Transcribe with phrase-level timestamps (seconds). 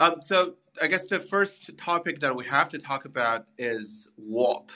[0.00, 4.72] Um, so I guess the first topic that we have to talk about is warp.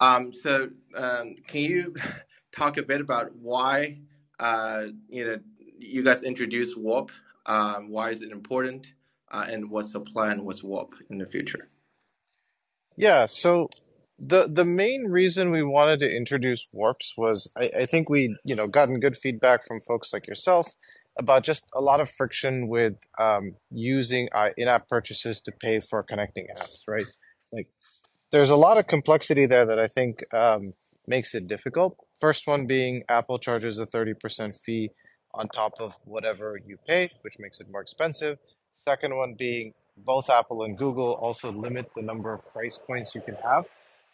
[0.00, 1.94] Um, so um, can you
[2.52, 4.00] talk a bit about why
[4.38, 5.38] uh, you know
[5.78, 7.10] you guys introduced warp?
[7.46, 8.92] Um, why is it important?
[9.30, 11.70] Uh, and what's the plan with warp in the future?
[12.96, 13.70] Yeah, so
[14.18, 18.54] the the main reason we wanted to introduce warps was I, I think we you
[18.54, 20.68] know gotten good feedback from folks like yourself
[21.18, 26.02] about just a lot of friction with um, using uh, in-app purchases to pay for
[26.02, 27.06] connecting apps, right?
[27.52, 27.68] Like,
[28.32, 30.74] there's a lot of complexity there that I think um,
[31.06, 31.96] makes it difficult.
[32.20, 34.90] First one being Apple charges a 30% fee
[35.32, 38.38] on top of whatever you pay, which makes it more expensive.
[38.86, 43.20] Second one being both Apple and Google also limit the number of price points you
[43.20, 43.64] can have.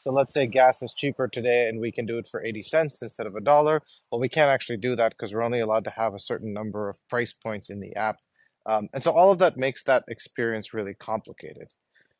[0.00, 3.02] So let's say gas is cheaper today and we can do it for 80 cents
[3.02, 3.82] instead of a dollar.
[4.10, 6.88] Well, we can't actually do that because we're only allowed to have a certain number
[6.88, 8.16] of price points in the app.
[8.64, 11.68] Um, and so all of that makes that experience really complicated.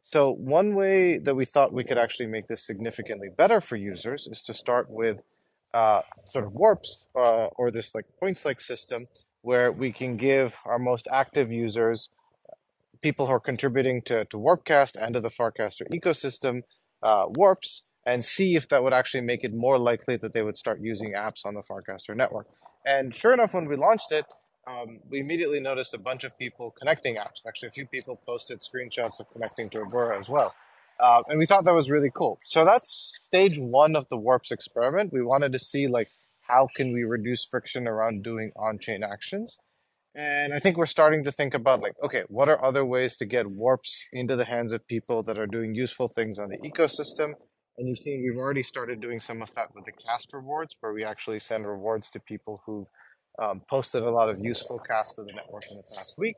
[0.03, 4.27] So one way that we thought we could actually make this significantly better for users
[4.31, 5.19] is to start with
[5.73, 6.03] uh,
[6.33, 9.07] sort of warps uh, or this like points like system
[9.43, 12.11] where we can give our most active users
[13.03, 16.63] people who are contributing to, to Warpcast and to the Farcaster ecosystem
[17.03, 20.59] uh, warps and see if that would actually make it more likely that they would
[20.59, 22.49] start using apps on the Farcaster network.
[22.87, 24.25] And sure enough, when we launched it,
[24.67, 27.41] um, we immediately noticed a bunch of people connecting apps.
[27.47, 30.55] Actually, a few people posted screenshots of connecting to Agora as well.
[30.99, 32.39] Uh, and we thought that was really cool.
[32.45, 35.13] So that's stage one of the Warps experiment.
[35.13, 36.09] We wanted to see like
[36.43, 39.59] how can we reduce friction around doing on-chain actions.
[40.15, 43.25] And I think we're starting to think about like, okay, what are other ways to
[43.25, 47.35] get warps into the hands of people that are doing useful things on the ecosystem?
[47.79, 50.93] And you've seen we've already started doing some of that with the cast rewards, where
[50.93, 52.87] we actually send rewards to people who
[53.41, 56.37] um, posted a lot of useful casts to the network in the past week.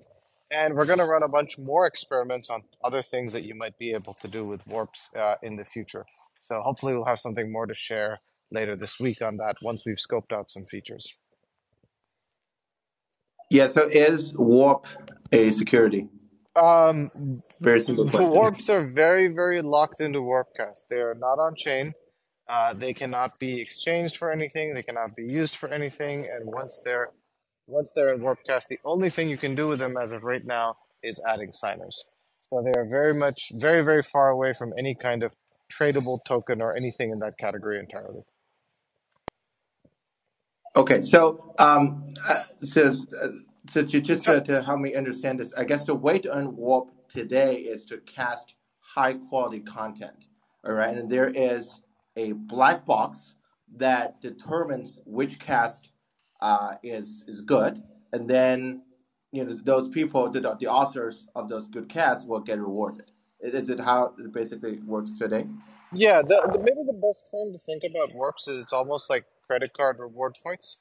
[0.51, 3.79] And we're going to run a bunch more experiments on other things that you might
[3.79, 6.05] be able to do with warps uh, in the future.
[6.43, 8.21] So hopefully we'll have something more to share
[8.51, 11.15] later this week on that once we've scoped out some features.
[13.53, 14.87] Yeah, so is Warp
[15.31, 16.09] a security?
[16.57, 18.33] Um, very simple question.
[18.33, 20.81] Warps are very, very locked into Warpcast.
[20.89, 21.93] They are not on chain.
[22.49, 24.73] Uh, they cannot be exchanged for anything.
[24.73, 26.21] They cannot be used for anything.
[26.21, 27.11] And once they're
[27.67, 30.45] once they're in Warpcast, the only thing you can do with them as of right
[30.47, 32.07] now is adding signers.
[32.49, 35.37] So they are very much, very, very far away from any kind of
[35.79, 38.23] tradable token or anything in that category entirely.
[40.75, 45.85] Okay, so um, uh, so, so to, just to, help me understand this, I guess
[45.85, 50.25] the way to earn warp today is to cast high quality content.
[50.65, 51.81] All right, and there is
[52.17, 53.35] a black box
[53.77, 55.91] that determines which cast
[56.41, 57.83] uh, is is good,
[58.15, 58.83] and then
[59.31, 63.11] you know those people, the, the authors of those good casts, will get rewarded.
[63.41, 65.47] Is it how it basically works today?
[65.93, 69.27] Yeah, the, the, maybe the best thing to think about warps is it's almost like
[69.47, 70.79] credit card reward points,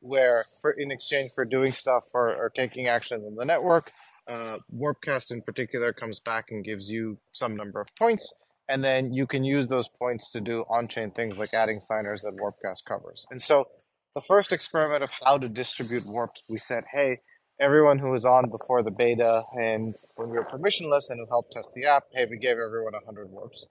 [0.00, 3.92] where for in exchange for doing stuff or, or taking action on the network,
[4.28, 8.32] uh, Warpcast in particular comes back and gives you some number of points,
[8.68, 12.36] and then you can use those points to do on-chain things like adding signers that
[12.36, 13.26] Warpcast covers.
[13.30, 13.68] And so,
[14.14, 17.18] the first experiment of how to distribute warps, we said, hey,
[17.60, 21.52] everyone who was on before the beta and when we were permissionless and who helped
[21.52, 23.66] test the app, hey, we gave everyone 100 warps.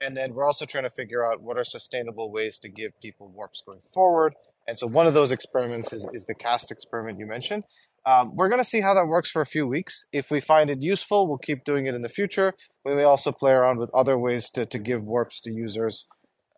[0.00, 3.28] And then we're also trying to figure out what are sustainable ways to give people
[3.28, 4.34] warps going forward.
[4.68, 7.64] And so one of those experiments is, is the cast experiment you mentioned.
[8.06, 10.04] Um, we're going to see how that works for a few weeks.
[10.12, 12.54] If we find it useful, we'll keep doing it in the future.
[12.84, 16.06] We may also play around with other ways to, to give warps to users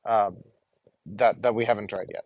[0.07, 0.39] um,
[1.07, 2.25] that, that we haven't tried yet.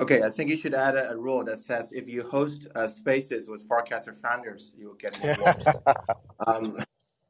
[0.00, 2.86] Okay, I think you should add a, a rule that says if you host uh,
[2.86, 5.66] spaces with Farcaster founders, you will get more warps.
[6.46, 6.76] um,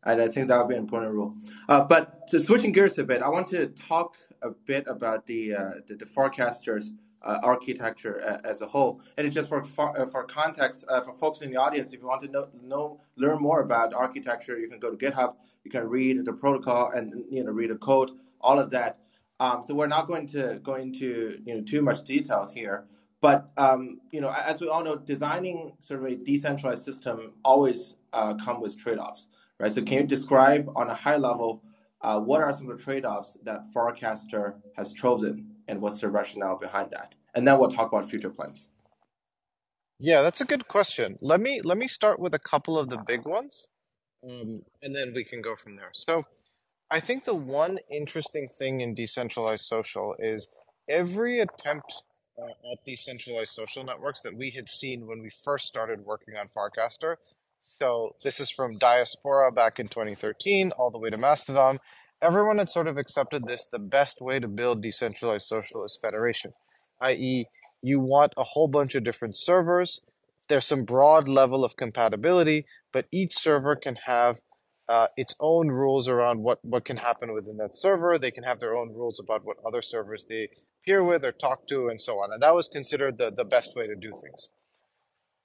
[0.04, 1.34] and I think that would be an important rule.
[1.68, 5.54] Uh, but to switching gears a bit, I want to talk a bit about the
[5.54, 6.92] uh, the, the Farcaster's
[7.22, 9.00] uh, architecture as a whole.
[9.16, 11.88] And just for for, uh, for context uh, for folks in the audience.
[11.88, 15.34] If you want to know, know learn more about architecture, you can go to GitHub.
[15.64, 18.98] You can read the protocol and you know read the code, all of that.
[19.40, 22.84] Um, so we're not going to go into you know too much details here.
[23.20, 27.96] But um, you know, as we all know, designing sort of a decentralized system always
[28.12, 29.26] uh, come with trade-offs
[29.60, 29.72] right?
[29.72, 31.62] So can you describe on a high level
[32.00, 36.56] uh, what are some of the trade-offs that Farcaster has chosen and what's the rationale
[36.56, 37.14] behind that?
[37.34, 38.68] And then we'll talk about future plans.
[39.98, 41.18] Yeah, that's a good question.
[41.20, 43.66] Let me let me start with a couple of the big ones,
[44.22, 45.90] um, and then we can go from there.
[45.92, 46.24] So,
[46.88, 50.48] I think the one interesting thing in decentralized social is
[50.88, 52.04] every attempt
[52.40, 56.46] uh, at decentralized social networks that we had seen when we first started working on
[56.46, 57.16] Farcaster
[57.80, 61.78] So this is from Diaspora back in 2013 all the way to Mastodon.
[62.20, 66.54] Everyone had sort of accepted this the best way to build decentralized socialist federation,
[67.00, 67.46] i.e.,
[67.80, 70.00] you want a whole bunch of different servers.
[70.48, 74.40] There's some broad level of compatibility, but each server can have
[74.88, 78.18] uh, its own rules around what, what can happen within that server.
[78.18, 80.48] They can have their own rules about what other servers they
[80.84, 82.32] peer with or talk to, and so on.
[82.32, 84.50] And that was considered the, the best way to do things.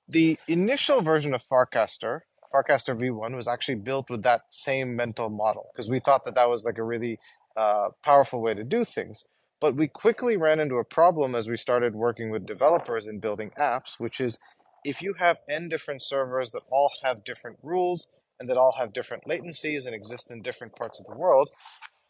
[0.08, 2.22] The initial version of Farcaster,
[2.54, 6.50] Farcaster V1, was actually built with that same mental model because we thought that that
[6.50, 7.20] was like a really
[7.56, 9.24] uh, powerful way to do things.
[9.62, 13.52] But we quickly ran into a problem as we started working with developers and building
[13.58, 14.40] apps, which is
[14.84, 18.08] if you have n different servers that all have different rules
[18.40, 21.50] and that all have different latencies and exist in different parts of the world,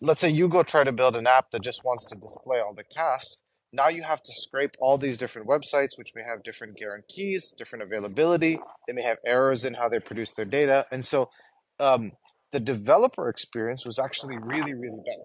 [0.02, 2.74] let's say you go try to build an app that just wants to display all
[2.74, 3.38] the casts
[3.74, 7.84] now you have to scrape all these different websites, which may have different guarantees, different
[7.84, 8.60] availability.
[8.88, 10.86] They may have errors in how they produce their data.
[10.92, 11.30] And so
[11.80, 12.12] um,
[12.52, 15.18] the developer experience was actually really, really bad.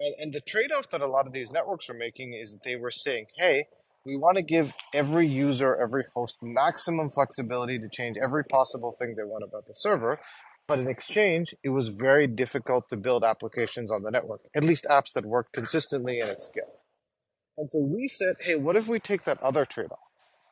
[0.00, 2.76] And, and the trade off that a lot of these networks were making is they
[2.76, 3.66] were saying, hey,
[4.06, 9.14] we want to give every user, every host maximum flexibility to change every possible thing
[9.14, 10.18] they want about the server.
[10.66, 14.86] But in exchange, it was very difficult to build applications on the network, at least
[14.88, 16.79] apps that worked consistently and at scale.
[17.60, 19.98] And so we said, hey, what if we take that other trade off?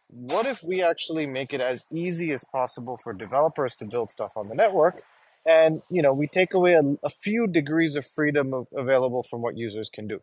[0.09, 4.33] What if we actually make it as easy as possible for developers to build stuff
[4.37, 5.03] on the network?
[5.47, 9.41] And, you know, we take away a, a few degrees of freedom of, available from
[9.41, 10.21] what users can do.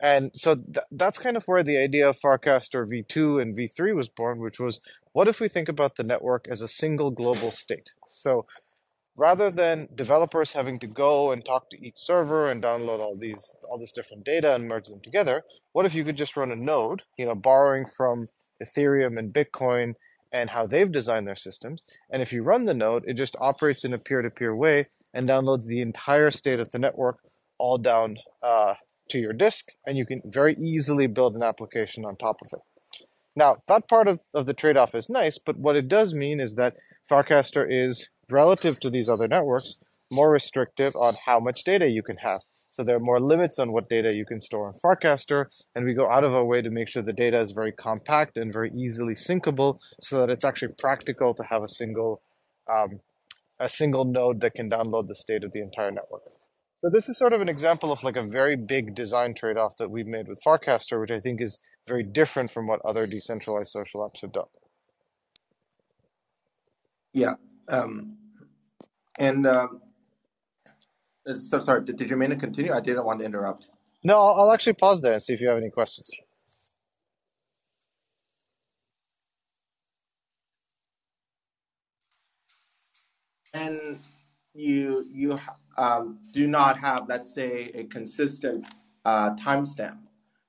[0.00, 4.08] And so th- that's kind of where the idea of Farcaster V2 and V3 was
[4.08, 4.80] born, which was
[5.12, 7.90] what if we think about the network as a single global state?
[8.08, 8.46] So
[9.16, 13.54] rather than developers having to go and talk to each server and download all these
[13.68, 16.56] all this different data and merge them together what if you could just run a
[16.56, 18.28] node you know borrowing from
[18.62, 19.94] ethereum and bitcoin
[20.32, 23.84] and how they've designed their systems and if you run the node it just operates
[23.84, 27.18] in a peer-to-peer way and downloads the entire state of the network
[27.58, 28.74] all down uh,
[29.08, 32.58] to your disk and you can very easily build an application on top of it.
[33.36, 36.56] Now that part of, of the trade-off is nice but what it does mean is
[36.56, 36.74] that
[37.08, 39.76] farcaster is relative to these other networks,
[40.10, 42.40] more restrictive on how much data you can have.
[42.72, 45.94] So there are more limits on what data you can store on Farcaster, and we
[45.94, 48.72] go out of our way to make sure the data is very compact and very
[48.72, 52.20] easily syncable, so that it's actually practical to have a single
[52.68, 53.00] um,
[53.60, 56.22] a single node that can download the state of the entire network.
[56.80, 59.90] So this is sort of an example of like a very big design trade-off that
[59.90, 64.00] we've made with Farcaster, which I think is very different from what other decentralized social
[64.00, 64.48] apps have done.
[67.12, 67.34] Yeah,
[67.68, 68.16] um,
[69.18, 69.80] and um,
[71.26, 72.72] so sorry, did, did you mean to continue?
[72.72, 73.68] I didn't want to interrupt.
[74.02, 76.10] No, I'll, I'll actually pause there and see if you have any questions.
[83.54, 84.00] And
[84.52, 85.38] you you
[85.78, 88.64] um, do not have, let's say, a consistent
[89.04, 89.98] uh, timestamp,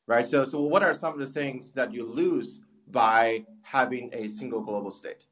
[0.08, 0.26] right?
[0.26, 4.62] So, so what are some of the things that you lose by having a single
[4.62, 5.26] global state?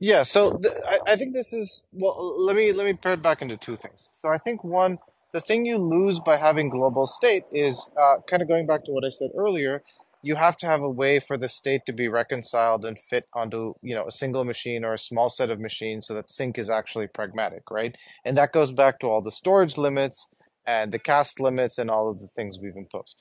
[0.00, 2.44] Yeah, so th- I, I think this is well.
[2.44, 4.08] Let me let me pair it back into two things.
[4.22, 4.98] So I think one,
[5.32, 8.92] the thing you lose by having global state is uh, kind of going back to
[8.92, 9.82] what I said earlier.
[10.22, 13.74] You have to have a way for the state to be reconciled and fit onto
[13.82, 16.70] you know a single machine or a small set of machines, so that sync is
[16.70, 17.94] actually pragmatic, right?
[18.24, 20.28] And that goes back to all the storage limits
[20.66, 23.16] and the cast limits and all of the things we've imposed.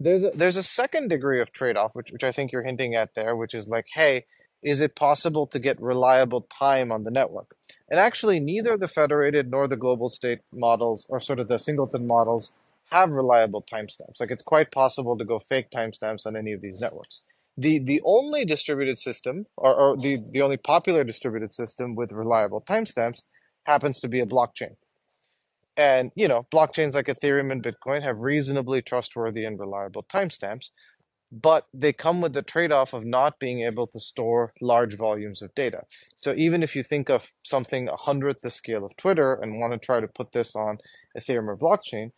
[0.00, 2.94] There's a, there's a second degree of trade off, which which I think you're hinting
[2.94, 4.26] at there, which is like, hey
[4.66, 7.56] is it possible to get reliable time on the network?
[7.88, 12.04] And actually, neither the federated nor the global state models, or sort of the singleton
[12.04, 12.50] models,
[12.90, 14.18] have reliable timestamps.
[14.18, 17.22] Like it's quite possible to go fake timestamps on any of these networks.
[17.56, 22.60] The the only distributed system, or, or the, the only popular distributed system with reliable
[22.60, 23.22] timestamps,
[23.64, 24.74] happens to be a blockchain.
[25.76, 30.70] And you know, blockchains like Ethereum and Bitcoin have reasonably trustworthy and reliable timestamps,
[31.32, 35.54] but they come with the trade-off of not being able to store large volumes of
[35.54, 35.82] data.
[36.16, 39.72] So even if you think of something a hundredth the scale of Twitter and want
[39.72, 40.78] to try to put this on
[41.18, 42.12] Ethereum or blockchain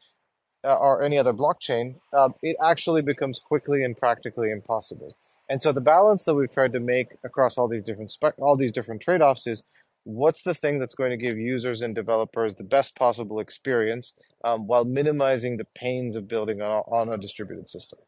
[0.64, 5.16] uh, or any other blockchain, uh, it actually becomes quickly and practically impossible.
[5.48, 8.56] And so the balance that we've tried to make across all these different spe- all
[8.56, 9.64] these different trade-offs is
[10.04, 14.12] what's the thing that's going to give users and developers the best possible experience
[14.44, 17.98] um, while minimizing the pains of building on, on a distributed system.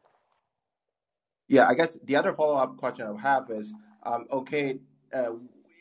[1.50, 4.78] Yeah, I guess the other follow up question I have is um, okay,
[5.12, 5.32] uh,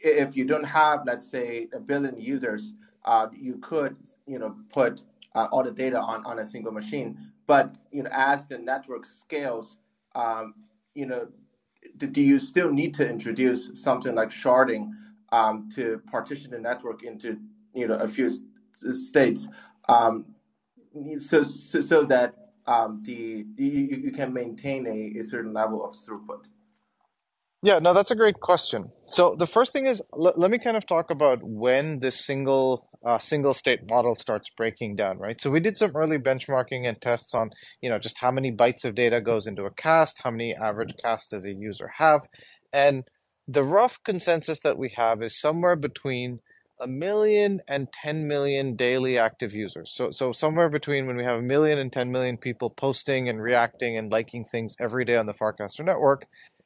[0.04, 2.74] if you don't have, let's say, a billion users,
[3.06, 3.96] uh, you could,
[4.26, 5.04] you know, put
[5.36, 7.20] uh, all the data on, on a single machine.
[7.46, 9.78] But, you know, as the network scales,
[10.16, 10.56] um,
[10.96, 11.28] you know,
[11.98, 14.90] do, do, you still need to introduce something like sharding
[15.32, 17.38] um, to partition the network into
[17.74, 18.32] you know a few
[18.74, 19.48] states,
[19.88, 20.26] um,
[21.20, 25.94] so, so, so that um, the you, you can maintain a, a certain level of
[25.96, 26.46] throughput.
[27.62, 28.92] Yeah, no, that's a great question.
[29.08, 32.88] So the first thing is, l- let me kind of talk about when this single
[33.06, 35.42] uh, single state model starts breaking down, right?
[35.42, 37.50] So we did some early benchmarking and tests on,
[37.82, 40.94] you know, just how many bytes of data goes into a cast, how many average
[41.02, 42.22] cast does a user have,
[42.74, 43.06] and
[43.48, 46.40] the rough consensus that we have is somewhere between
[46.82, 49.92] a million and 10 million daily active users.
[49.94, 53.42] So, so somewhere between when we have a million and 10 million people posting and
[53.42, 56.26] reacting and liking things every day on the Farcaster network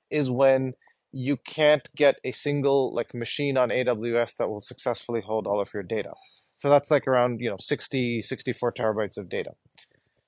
[0.10, 0.74] is when
[1.12, 5.74] you can't get a single like machine on AWS that will successfully hold all of
[5.74, 6.14] your data.
[6.58, 9.52] So that's like around, you know, 60, 64 terabytes of data.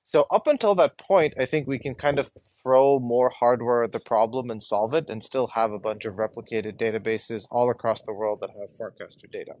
[0.04, 2.28] So up until that point, I think we can kind of
[2.66, 6.14] throw more hardware at the problem and solve it and still have a bunch of
[6.14, 9.52] replicated databases all across the world that have Farcaster data.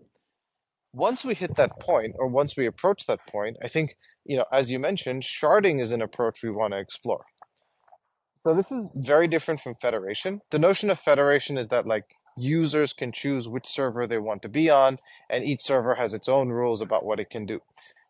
[0.92, 3.94] Once we hit that point, or once we approach that point, I think,
[4.24, 7.24] you know, as you mentioned, sharding is an approach we want to explore.
[8.42, 10.40] So this is very different from federation.
[10.50, 14.48] The notion of federation is that like users can choose which server they want to
[14.48, 14.98] be on,
[15.30, 17.60] and each server has its own rules about what it can do.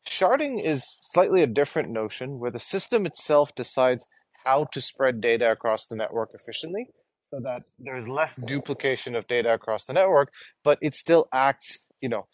[0.09, 4.07] Sharding is slightly a different notion where the system itself decides
[4.47, 6.87] how to spread data across the network efficiently
[7.31, 12.09] so that there's less duplication of data across the network, but it still acts, you
[12.09, 12.27] know,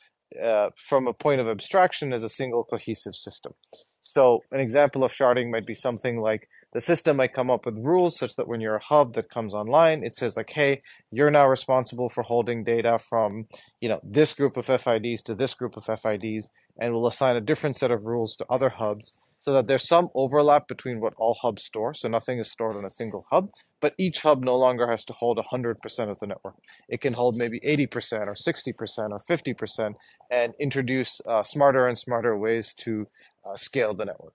[0.42, 3.54] uh, from a point of abstraction as a single cohesive system.
[4.02, 7.78] So an example of sharding might be something like the system might come up with
[7.78, 11.30] rules such that when you're a hub that comes online, it says like, hey, you're
[11.30, 13.46] now responsible for holding data from,
[13.80, 17.40] you know, this group of FIDs to this group of FIDs, and will assign a
[17.40, 21.34] different set of rules to other hubs so that there's some overlap between what all
[21.34, 21.94] hubs store.
[21.94, 25.12] So nothing is stored on a single hub, but each hub no longer has to
[25.12, 25.76] hold 100%
[26.08, 26.54] of the network.
[26.88, 29.94] It can hold maybe 80% or 60% or 50%
[30.30, 33.08] and introduce uh, smarter and smarter ways to
[33.44, 34.34] uh, scale the network.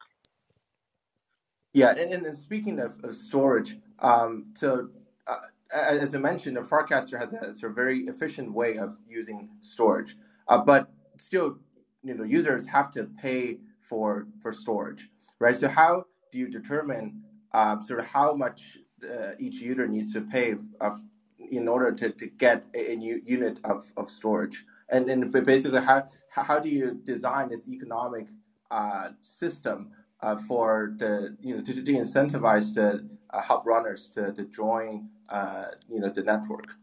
[1.72, 4.90] Yeah, and, and speaking of, of storage, um, so
[5.26, 5.38] uh,
[5.72, 10.18] as I mentioned, the Farcaster has a of very efficient way of using storage,
[10.50, 11.60] uh, but still,
[12.04, 15.56] you know, users have to pay for for storage, right?
[15.56, 20.22] So how do you determine uh, sort of how much uh, each user needs to
[20.22, 21.02] pay of,
[21.40, 24.66] in order to, to get a, a new unit of, of storage?
[24.90, 28.28] And then basically, how how do you design this economic
[28.72, 29.92] uh, system
[30.22, 35.10] uh, for the you know to, to incentivize the uh, hub runners to, to join
[35.30, 36.76] uh, you know the network?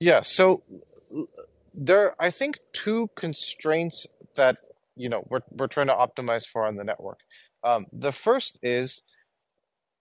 [0.00, 0.62] Yeah, so
[1.74, 4.06] there are, I think two constraints
[4.36, 4.56] that
[5.00, 7.20] you know we're we're trying to optimize for on the network.
[7.64, 9.02] Um, the first is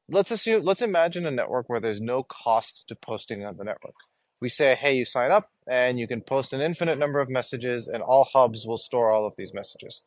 [0.10, 3.96] let's assume let's imagine a network where there's no cost to posting on the network.
[4.42, 7.88] We say, hey, you sign up and you can post an infinite number of messages,
[7.88, 10.02] and all hubs will store all of these messages.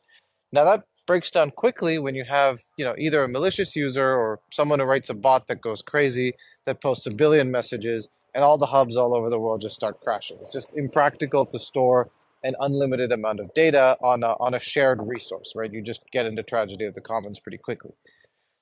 [0.51, 4.39] Now that breaks down quickly when you have you know either a malicious user or
[4.51, 6.33] someone who writes a bot that goes crazy
[6.65, 9.99] that posts a billion messages and all the hubs all over the world just start
[10.01, 10.37] crashing.
[10.41, 12.09] It's just impractical to store
[12.43, 15.71] an unlimited amount of data on a, on a shared resource, right?
[15.71, 17.91] You just get into tragedy of the commons pretty quickly.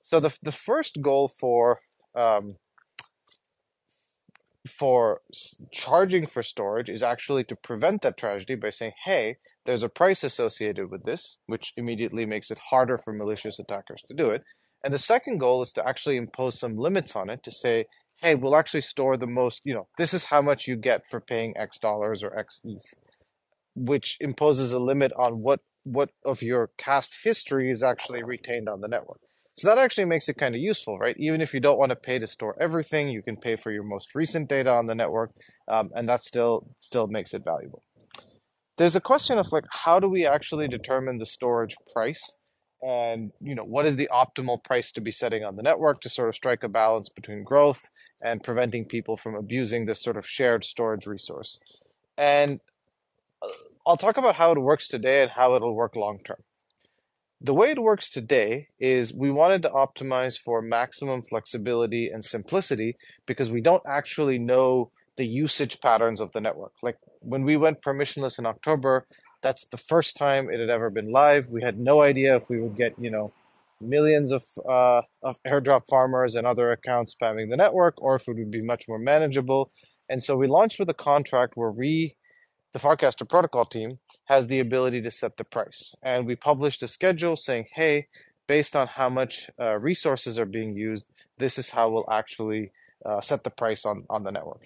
[0.03, 1.79] So the the first goal for
[2.15, 2.55] um,
[4.67, 5.21] for
[5.71, 10.23] charging for storage is actually to prevent that tragedy by saying, hey, there's a price
[10.23, 14.43] associated with this, which immediately makes it harder for malicious attackers to do it.
[14.83, 17.85] And the second goal is to actually impose some limits on it to say,
[18.21, 21.19] hey, we'll actually store the most, you know, this is how much you get for
[21.19, 22.93] paying X dollars or X ETH
[23.75, 28.81] which imposes a limit on what what of your cast history is actually retained on
[28.81, 29.19] the network.
[29.57, 31.15] So that actually makes it kind of useful, right?
[31.19, 33.83] Even if you don't want to pay to store everything, you can pay for your
[33.83, 35.31] most recent data on the network,
[35.67, 37.83] um, and that still still makes it valuable.
[38.77, 42.33] There's a question of like, how do we actually determine the storage price,
[42.81, 46.09] and you know, what is the optimal price to be setting on the network to
[46.09, 47.89] sort of strike a balance between growth
[48.21, 51.59] and preventing people from abusing this sort of shared storage resource.
[52.17, 52.59] And
[53.85, 56.43] I'll talk about how it works today and how it'll work long term.
[57.43, 62.95] The way it works today is we wanted to optimize for maximum flexibility and simplicity
[63.25, 66.73] because we don't actually know the usage patterns of the network.
[66.83, 69.07] Like when we went permissionless in October,
[69.41, 71.47] that's the first time it had ever been live.
[71.47, 73.33] We had no idea if we would get, you know,
[73.81, 78.35] millions of, uh, of airdrop farmers and other accounts spamming the network or if it
[78.35, 79.71] would be much more manageable.
[80.07, 82.15] And so we launched with a contract where we
[82.73, 85.93] the Farcaster protocol team has the ability to set the price.
[86.01, 88.07] And we published a schedule saying, hey,
[88.47, 91.05] based on how much uh, resources are being used,
[91.37, 92.71] this is how we'll actually
[93.05, 94.61] uh, set the price on, on the network.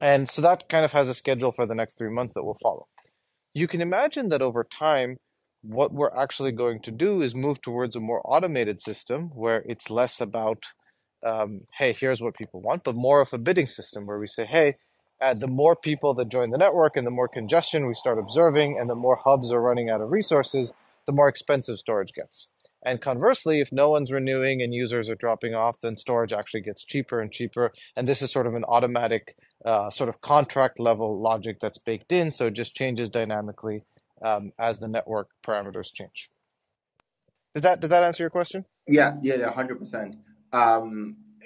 [0.00, 2.58] And so that kind of has a schedule for the next three months that will
[2.62, 2.86] follow.
[3.54, 5.16] You can imagine that over time,
[5.62, 9.90] what we're actually going to do is move towards a more automated system where it's
[9.90, 10.62] less about,
[11.26, 14.46] um, hey, here's what people want, but more of a bidding system where we say,
[14.46, 14.76] hey,
[15.20, 18.78] uh, the more people that join the network and the more congestion we start observing
[18.78, 20.72] and the more hubs are running out of resources,
[21.06, 22.52] the more expensive storage gets.
[22.84, 26.84] And conversely, if no one's renewing and users are dropping off, then storage actually gets
[26.84, 27.72] cheaper and cheaper.
[27.96, 32.12] And this is sort of an automatic uh, sort of contract level logic that's baked
[32.12, 32.32] in.
[32.32, 33.82] So it just changes dynamically
[34.22, 36.30] um, as the network parameters change.
[37.54, 38.64] Does that does that answer your question?
[38.86, 40.16] Yeah, yeah, hundred percent.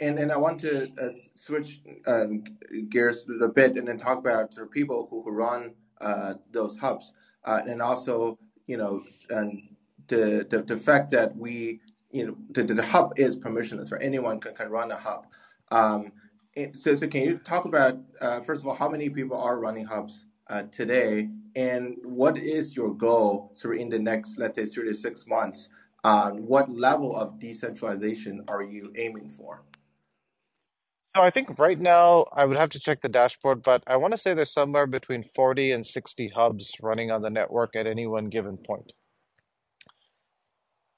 [0.01, 2.25] Um, and and I want to uh, switch uh,
[2.89, 6.77] gears a bit and then talk about sort of people who, who run uh, those
[6.77, 7.13] hubs,
[7.45, 9.69] uh, and also you know, and
[10.09, 11.81] the, the, the fact that we,
[12.11, 14.03] you know, the, the hub is permissionless, right?
[14.03, 15.27] Anyone can, can run a hub.
[15.71, 16.13] Um,
[16.79, 19.85] so, so can you talk about, uh, first of all, how many people are running
[19.85, 21.29] hubs uh, today?
[21.57, 25.27] And what is your goal sort of in the next, let's say, three to six
[25.27, 25.69] months?
[26.05, 29.63] Um, what level of decentralization are you aiming for?
[31.15, 34.13] So I think right now I would have to check the dashboard, but I want
[34.13, 38.07] to say there's somewhere between 40 and 60 hubs running on the network at any
[38.07, 38.93] one given point.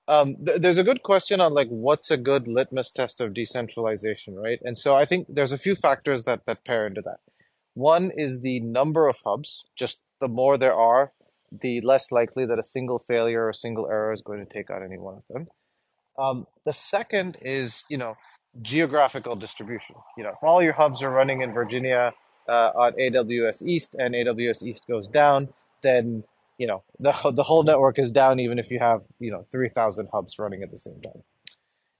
[0.06, 4.36] Um, th- there's a good question on like what's a good litmus test of decentralization,
[4.36, 4.60] right?
[4.62, 7.18] And so I think there's a few factors that that pair into that.
[7.72, 9.64] One is the number of hubs.
[9.76, 11.12] Just the more there are,
[11.50, 14.70] the less likely that a single failure or a single error is going to take
[14.70, 15.48] out any one of them.
[16.16, 18.14] Um, the second is, you know,
[18.62, 19.96] geographical distribution.
[20.16, 22.12] You know, if all your hubs are running in Virginia
[22.48, 25.48] uh, on AWS East and AWS East goes down,
[25.82, 26.24] then
[26.58, 30.08] you know the the whole network is down even if you have you know 3000
[30.12, 31.22] hubs running at the same time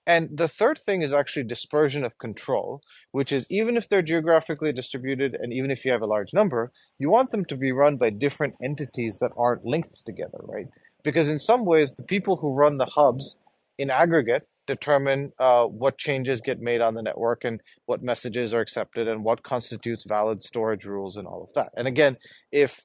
[0.06, 2.82] and the third thing is actually dispersion of control
[3.12, 6.72] which is even if they're geographically distributed and even if you have a large number
[6.98, 10.66] you want them to be run by different entities that aren't linked together right
[11.02, 13.36] because in some ways the people who run the hubs
[13.78, 18.60] in aggregate determine uh, what changes get made on the network and what messages are
[18.60, 22.16] accepted and what constitutes valid storage rules and all of that and again
[22.52, 22.80] if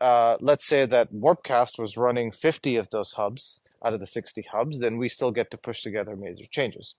[0.00, 4.46] uh, let's say that Warpcast was running 50 of those hubs out of the 60
[4.50, 6.94] hubs, then we still get to push together major changes.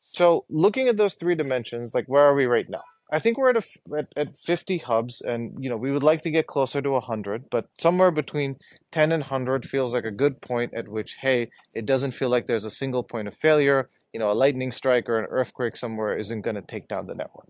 [0.00, 2.82] So looking at those three dimensions, like where are we right now?
[3.12, 6.22] I think we're at, a, at, at 50 hubs and, you know, we would like
[6.22, 8.56] to get closer to 100, but somewhere between
[8.92, 12.46] 10 and 100 feels like a good point at which, hey, it doesn't feel like
[12.46, 13.88] there's a single point of failure.
[14.12, 17.14] You know, a lightning strike or an earthquake somewhere isn't going to take down the
[17.14, 17.48] network.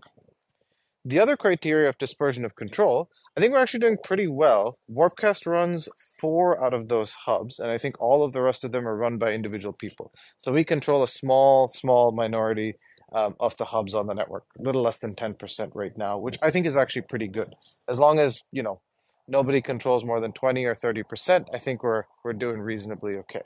[1.05, 4.79] The other criteria of dispersion of control I think we're actually doing pretty well.
[4.89, 5.89] Warpcast runs
[6.21, 8.95] four out of those hubs, and I think all of the rest of them are
[8.95, 10.13] run by individual people.
[10.39, 12.75] So we control a small, small minority
[13.15, 16.37] um, of the hubs on the network, a little less than 10% right now, which
[16.41, 17.55] I think is actually pretty good.
[17.87, 18.81] As long as, you know,
[19.25, 23.41] nobody controls more than 20 or 30%, I think we're, we're doing reasonably okay.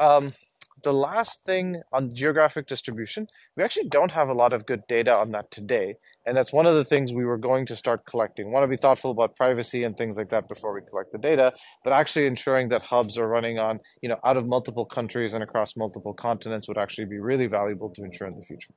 [0.00, 0.34] Um,
[0.82, 5.12] the last thing on geographic distribution, we actually don't have a lot of good data
[5.12, 5.96] on that today.
[6.26, 8.52] And that's one of the things we were going to start collecting.
[8.52, 11.54] Want to be thoughtful about privacy and things like that before we collect the data,
[11.84, 15.42] but actually ensuring that hubs are running on, you know, out of multiple countries and
[15.42, 18.74] across multiple continents would actually be really valuable to ensure in the future.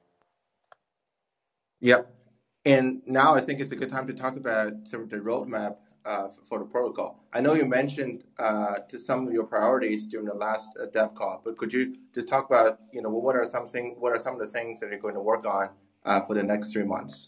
[1.81, 2.13] Yep.
[2.63, 5.77] And now I think it's a good time to talk about sort of the roadmap
[6.05, 7.23] uh, for the protocol.
[7.33, 11.15] I know you mentioned uh, to some of your priorities during the last uh, dev
[11.15, 14.33] call, but could you just talk about, you know, what are something, what are some
[14.33, 15.69] of the things that you're going to work on
[16.05, 17.27] uh, for the next three months?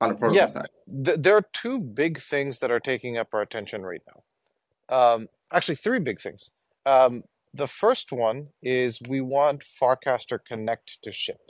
[0.00, 0.68] on the protocol yeah, side?
[1.04, 4.94] Th- there are two big things that are taking up our attention right now.
[4.96, 6.50] Um, actually, three big things.
[6.86, 7.22] Um,
[7.54, 11.40] the first one is we want Farcaster Connect to ship.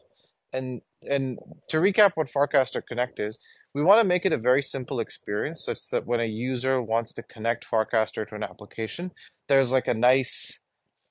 [0.53, 3.39] And and to recap what Farcaster Connect is,
[3.75, 7.13] we want to make it a very simple experience such that when a user wants
[7.15, 9.13] to connect Farcaster to an application,
[9.49, 10.59] there's like a nice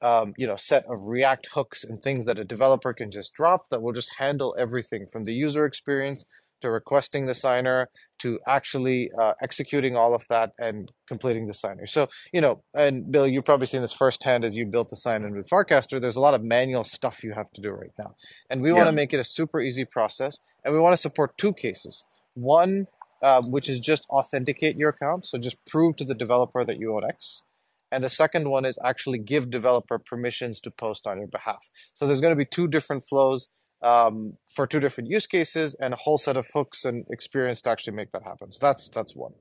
[0.02, 3.69] um, you know set of React hooks and things that a developer can just drop
[3.69, 6.26] that will just handle everything from the user experience
[6.62, 11.88] to requesting the signer to actually uh, executing all of that and completing the signer.
[11.88, 15.24] So, you know, and Bill, you've probably seen this firsthand as you built the sign
[15.24, 16.02] in with Farcaster.
[16.02, 18.15] There's a lot of manual stuff you have to do right now.
[18.50, 18.76] And we yeah.
[18.76, 20.39] want to make it a super easy process.
[20.63, 22.04] And we want to support two cases.
[22.41, 22.88] One,
[23.21, 25.25] um, which is just authenticate your account.
[25.25, 27.43] So just prove to the developer that you own X.
[27.91, 31.63] And the second one is actually give developer permissions to post on your behalf.
[31.95, 33.49] So there's going to be two different flows
[33.82, 37.69] um, for two different use cases and a whole set of hooks and experience to
[37.69, 38.54] actually make that happen.
[38.54, 39.34] So that's that's one.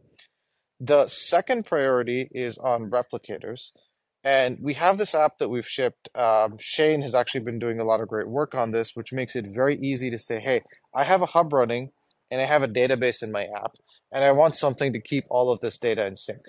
[0.81, 3.71] The second priority is on replicators.
[4.25, 6.09] And we have this app that we've shipped.
[6.15, 9.37] Um, Shane has actually been doing a lot of great work on this, which makes
[9.37, 10.63] it very easy to say, hey,
[10.95, 11.91] I have a hub running
[12.31, 13.73] and I have a database in my app,
[14.13, 16.41] and I want something to keep all of this data in sync.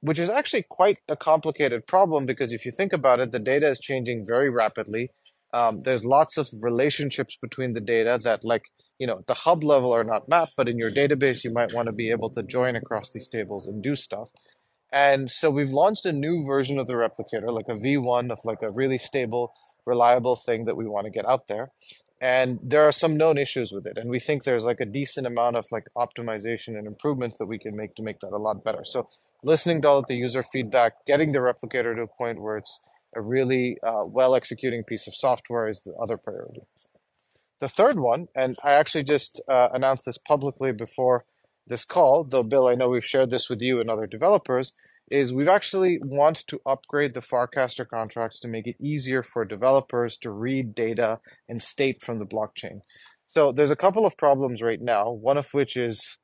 [0.00, 3.68] Which is actually quite a complicated problem because if you think about it, the data
[3.68, 5.10] is changing very rapidly.
[5.52, 8.62] Um, there's lots of relationships between the data that, like,
[8.98, 11.86] you know, the hub level are not mapped, but in your database, you might want
[11.86, 14.28] to be able to join across these tables and do stuff.
[14.92, 18.62] And so we've launched a new version of the replicator, like a V1 of like
[18.62, 19.52] a really stable,
[19.86, 21.70] reliable thing that we want to get out there.
[22.20, 23.96] And there are some known issues with it.
[23.96, 27.58] And we think there's like a decent amount of like optimization and improvements that we
[27.58, 28.84] can make to make that a lot better.
[28.84, 29.08] So
[29.42, 32.80] listening to all of the user feedback, getting the replicator to a point where it's
[33.14, 36.62] a really uh, well executing piece of software is the other priority.
[37.60, 41.24] The third one, and I actually just uh, announced this publicly before
[41.66, 44.72] this call, though Bill, I know we've shared this with you and other developers,
[45.10, 50.16] is we've actually want to upgrade the Farcaster contracts to make it easier for developers
[50.18, 52.80] to read data and state from the blockchain.
[53.26, 56.18] So there's a couple of problems right now, one of which is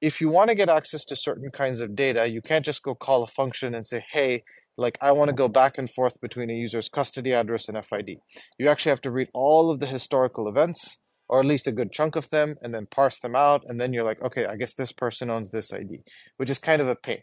[0.00, 2.94] if you want to get access to certain kinds of data, you can't just go
[2.94, 4.42] call a function and say, hey,
[4.76, 8.18] like I want to go back and forth between a user's custody address and FID.
[8.58, 11.92] You actually have to read all of the historical events or at least a good
[11.92, 13.64] chunk of them, and then parse them out.
[13.66, 16.02] And then you're like, okay, I guess this person owns this ID,
[16.36, 17.22] which is kind of a pain.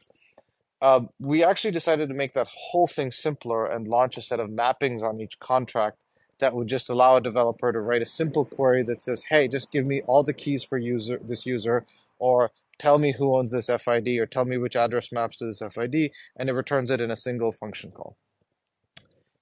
[0.84, 4.50] Um, we actually decided to make that whole thing simpler and launch a set of
[4.50, 5.98] mappings on each contract
[6.40, 9.72] that would just allow a developer to write a simple query that says, hey, just
[9.72, 11.86] give me all the keys for user this user,
[12.20, 15.62] or tell me who owns this FID, or tell me which address maps to this
[15.62, 18.18] FID, and it returns it in a single function call.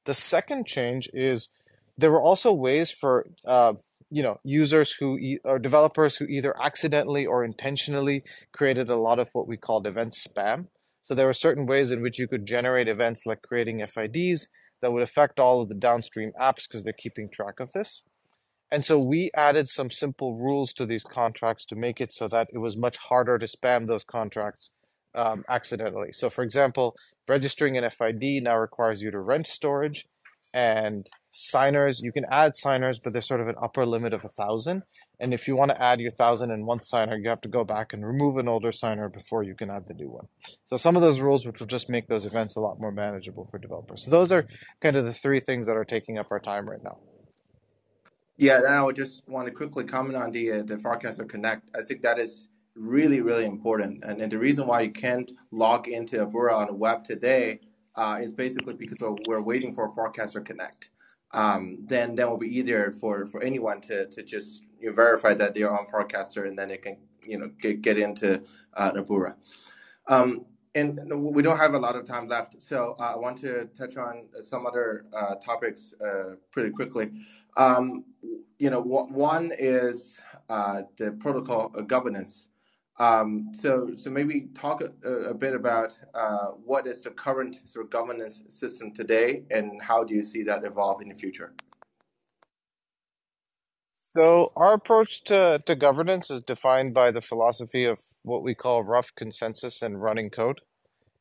[0.06, 1.50] The second change is
[1.98, 3.74] there were also ways for uh,
[4.12, 9.30] you know users who or developers who either accidentally or intentionally created a lot of
[9.34, 10.68] what we called event spam.
[11.04, 14.48] So there were certain ways in which you could generate events like creating FIDs
[14.82, 18.04] that would affect all of the downstream apps because they're keeping track of this.
[18.72, 22.48] And so we added some simple rules to these contracts to make it so that
[22.54, 24.72] it was much harder to spam those contracts
[25.14, 26.14] um, accidentally.
[26.14, 26.96] So, for example,
[27.28, 30.06] registering an FID now requires you to rent storage
[30.54, 34.30] and signers you can add signers but there's sort of an upper limit of a
[34.30, 34.84] thousand
[35.22, 37.64] and if you want to add your thousand and one signer you have to go
[37.64, 40.28] back and remove an older signer before you can add the new one.
[40.68, 43.48] So some of those rules which will just make those events a lot more manageable
[43.50, 44.04] for developers.
[44.04, 44.46] So those are
[44.82, 46.98] kind of the three things that are taking up our time right now.
[48.38, 51.70] Yeah and i would just want to quickly comment on the uh, the farcaster connect.
[51.76, 54.04] I think that is really really important.
[54.04, 57.60] And, and the reason why you can't log into Aburra on the web today
[57.96, 60.90] uh, is basically because we're, we're waiting for Farcaster Connect.
[61.34, 65.54] Um, then that will be easier for, for anyone to, to just you verify that
[65.54, 68.42] they're on Farcaster, and then it can you know get, get into
[68.76, 69.36] uh, Aburra.
[70.08, 73.66] Um, and we don't have a lot of time left, so uh, I want to
[73.78, 77.12] touch on some other uh, topics uh, pretty quickly.
[77.58, 78.06] Um,
[78.58, 82.48] you know, one is uh, the protocol governance.
[83.00, 87.86] Um, so, so maybe talk a, a bit about uh, what is the current sort
[87.86, 91.54] of governance system today, and how do you see that evolve in the future?
[94.14, 98.84] So, our approach to, to governance is defined by the philosophy of what we call
[98.84, 100.60] rough consensus and running code.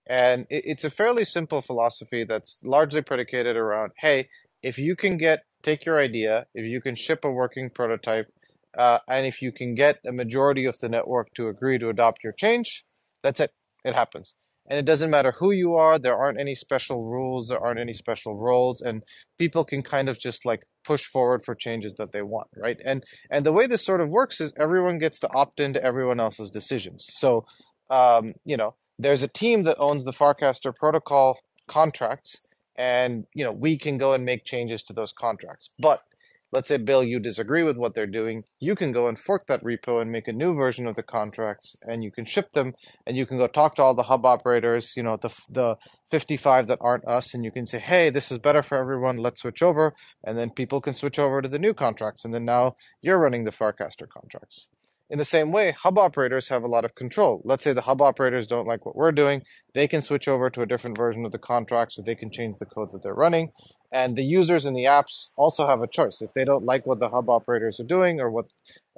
[0.08, 4.28] And it, it's a fairly simple philosophy that's largely predicated around hey,
[4.60, 8.26] if you can get, take your idea, if you can ship a working prototype
[8.76, 12.24] uh, and if you can get a majority of the network to agree to adopt
[12.24, 12.84] your change,
[13.22, 13.52] that's it.
[13.84, 14.34] It happens.
[14.68, 17.94] And it doesn't matter who you are, there aren't any special rules, there aren't any
[17.94, 19.02] special roles, and
[19.38, 22.78] people can kind of just like push forward for changes that they want, right?
[22.84, 26.20] And and the way this sort of works is everyone gets to opt into everyone
[26.20, 27.08] else's decisions.
[27.10, 27.46] So
[27.90, 32.46] um, you know, there's a team that owns the Farcaster protocol contracts,
[32.76, 35.70] and you know, we can go and make changes to those contracts.
[35.78, 36.02] But
[36.52, 39.62] let's say bill you disagree with what they're doing you can go and fork that
[39.62, 42.74] repo and make a new version of the contracts and you can ship them
[43.06, 45.76] and you can go talk to all the hub operators you know the the
[46.10, 49.42] 55 that aren't us and you can say hey this is better for everyone let's
[49.42, 52.76] switch over and then people can switch over to the new contracts and then now
[53.00, 54.66] you're running the farcaster contracts
[55.10, 57.42] in the same way, hub operators have a lot of control.
[57.44, 59.42] Let's say the hub operators don't like what we're doing.
[59.74, 62.58] They can switch over to a different version of the contract so they can change
[62.60, 63.50] the code that they're running.
[63.92, 66.22] And the users in the apps also have a choice.
[66.22, 68.46] If they don't like what the hub operators are doing or what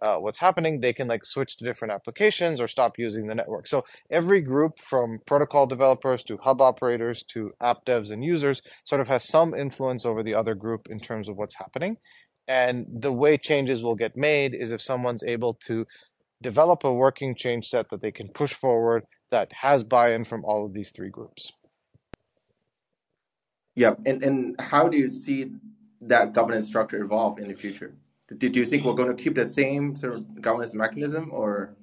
[0.03, 3.69] uh, what's happening, they can like switch to different applications or stop using the network.
[3.69, 9.01] So every group, from protocol developers to hub operators to app devs and users, sort
[9.01, 11.99] of has some influence over the other group in terms of what's happening.
[12.49, 15.87] And the way changes will get made is if someone's able to
[16.43, 20.67] develop a working change set that they can push forward that has buy-in from all
[20.67, 21.53] of these three groups.
[23.75, 25.53] Yeah, and and how do you see
[26.03, 27.95] that governance structure evolve in the future?
[28.39, 31.75] do, do you think we're going to keep the same sort of governance mechanism or?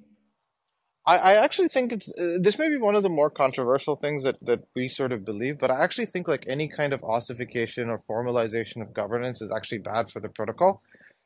[1.06, 4.24] I, I actually think it's uh, this may be one of the more controversial things
[4.24, 7.88] that, that we sort of believe, but I actually think like any kind of ossification
[7.88, 10.82] or formalization of governance is actually bad for the protocol.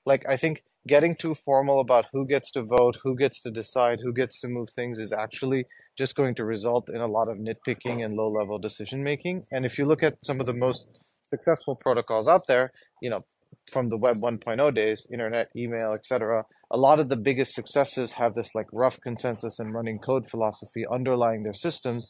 [0.06, 4.00] Like I think getting too formal about who gets to vote, who gets to decide,
[4.02, 7.38] who gets to move things is actually just going to result in a lot of
[7.38, 9.46] nitpicking and low level decision making.
[9.50, 10.86] And if you look at some of the most
[11.30, 13.24] successful protocols out there, you know,
[13.72, 18.34] from the web 1.0 days, internet, email, etc., a lot of the biggest successes have
[18.34, 22.08] this like rough consensus and running code philosophy underlying their systems.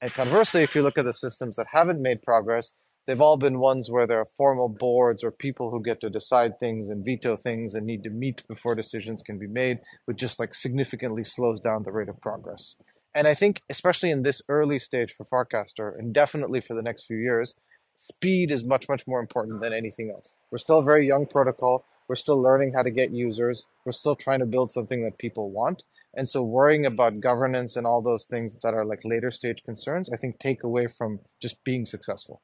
[0.00, 2.72] And conversely, if you look at the systems that haven't made progress,
[3.06, 6.58] they've all been ones where there are formal boards or people who get to decide
[6.58, 10.38] things and veto things and need to meet before decisions can be made, which just
[10.38, 12.76] like significantly slows down the rate of progress.
[13.14, 17.06] And I think, especially in this early stage for Farcaster, and definitely for the next
[17.06, 17.54] few years,
[17.96, 20.34] speed is much, much more important than anything else.
[20.50, 21.84] We're still a very young protocol.
[22.08, 23.64] We're still learning how to get users.
[23.84, 25.82] We're still trying to build something that people want.
[26.14, 30.10] And so worrying about governance and all those things that are like later stage concerns,
[30.12, 32.42] I think take away from just being successful.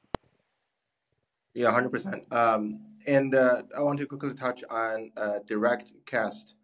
[1.57, 2.31] Yeah, 100%.
[2.33, 2.71] Um,
[3.07, 6.55] and uh, I want to quickly touch on uh, direct cast.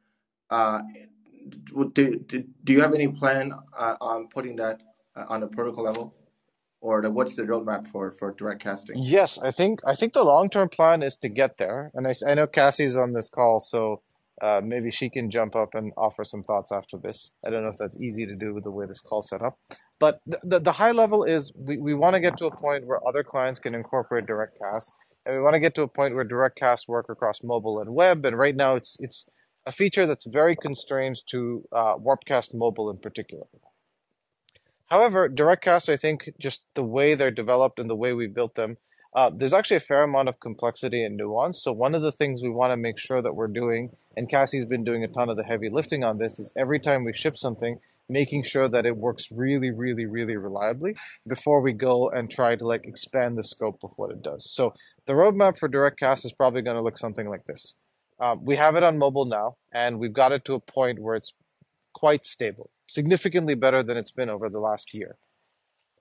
[0.51, 0.83] Uh,
[1.95, 4.83] do, do, do you have any plan uh, on putting that
[5.17, 6.15] uh, on a protocol level?
[6.83, 9.01] or the, what's the roadmap for for direct casting?
[9.01, 12.15] Yes, I think I think the long term plan is to get there, and I,
[12.27, 14.03] I know Cassie's on this call, so
[14.40, 17.33] uh, maybe she can jump up and offer some thoughts after this.
[17.45, 19.59] I don't know if that's easy to do with the way this call set up,
[19.99, 22.87] but the the, the high level is we, we want to get to a point
[22.87, 24.92] where other clients can incorporate direct cast,
[25.27, 27.95] and we want to get to a point where direct cast work across mobile and
[27.95, 28.25] web.
[28.25, 29.27] And right now, it's it's
[29.66, 33.47] a feature that's very constrained to uh, Warpcast mobile in particular.
[34.87, 38.77] However, DirectCast, I think just the way they're developed and the way we built them,
[39.14, 41.62] uh, there's actually a fair amount of complexity and nuance.
[41.62, 44.64] So one of the things we want to make sure that we're doing, and Cassie's
[44.64, 47.37] been doing a ton of the heavy lifting on this, is every time we ship
[47.37, 50.94] something, making sure that it works really, really, really reliably
[51.27, 54.51] before we go and try to like expand the scope of what it does.
[54.51, 54.75] So
[55.07, 57.75] the roadmap for DirectCast is probably going to look something like this.
[58.18, 61.16] Uh, we have it on mobile now, and we've got it to a point where
[61.16, 61.33] it's
[61.92, 65.16] quite stable significantly better than it's been over the last year.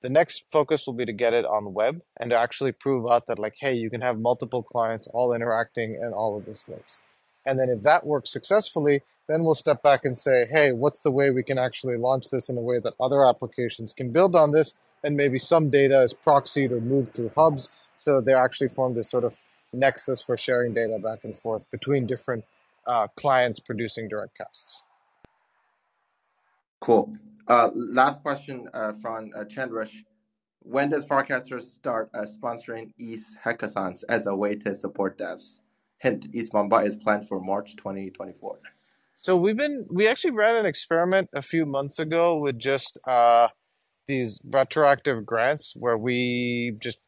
[0.02, 3.28] The next focus will be to get it on web and to actually prove out
[3.28, 7.02] that like, hey, you can have multiple clients all interacting and all of this works.
[7.46, 11.12] And then if that works successfully, then we'll step back and say, hey, what's the
[11.12, 14.52] way we can actually launch this in a way that other applications can build on
[14.52, 14.76] this?
[15.04, 17.70] And maybe some data is proxied or moved through hubs
[18.04, 19.38] so that they actually form this sort of
[19.74, 22.44] nexus for sharing data back and forth between different
[22.88, 24.84] uh, clients producing direct casts.
[26.80, 27.14] Cool.
[27.52, 30.06] Uh, last question uh, from uh, Chandresh.
[30.60, 35.60] When does Farcaster start sponsoring ETH hackathons as a way to support devs?
[35.98, 38.58] Hint: ETH Mumbai is planned for March 2024.
[39.18, 43.50] So we've been we actually ran an experiment a few months ago with just uh,
[44.08, 47.00] these retroactive grants where we just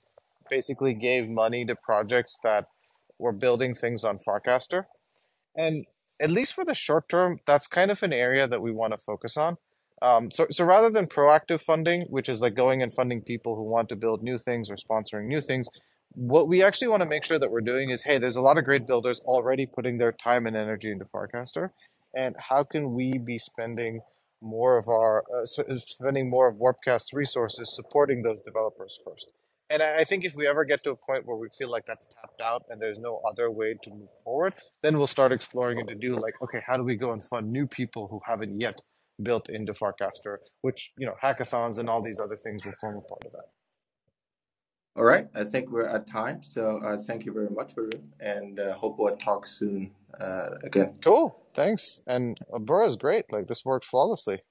[0.50, 2.66] basically gave money to projects that
[3.18, 4.88] were building things on Farcaster,
[5.56, 5.86] and
[6.20, 8.98] at least for the short term, that's kind of an area that we want to
[8.98, 9.56] focus on.
[10.02, 13.64] Um, so, so rather than proactive funding, which is like going and funding people who
[13.64, 15.68] want to build new things or sponsoring new things,
[16.16, 18.58] what we actually want to make sure that we're doing is, hey, there's a lot
[18.58, 21.70] of great builders already putting their time and energy into Farcaster,
[22.16, 24.02] and how can we be spending
[24.42, 29.28] more of our uh, spending more of Warpcast resources supporting those developers first?
[29.70, 32.06] And I think if we ever get to a point where we feel like that's
[32.06, 34.54] tapped out and there's no other way to move forward,
[34.84, 37.52] then we'll start exploring and to do like, okay, how do we go and fund
[37.52, 38.80] new people who haven't yet
[39.22, 43.02] built into Farcaster, which, you know, hackathons and all these other things will form a
[43.02, 43.50] part of that.
[44.96, 46.44] All right, I think we're at time.
[46.44, 50.96] So uh, thank you very much, Varun, and uh, hope we'll talk soon uh, again.
[51.02, 52.02] Cool, thanks.
[52.06, 53.26] And uh, is great.
[53.32, 54.42] Like this worked flawlessly.